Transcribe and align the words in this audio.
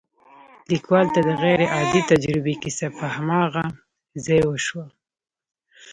ليکوال 0.71 1.07
ته 1.15 1.19
د 1.27 1.29
غير 1.41 1.59
عادي 1.73 2.01
تجربې 2.11 2.55
کيسه 2.63 2.87
په 2.97 3.05
هماغه 3.15 3.65
ځای 4.25 4.41
وشوه. 4.47 4.85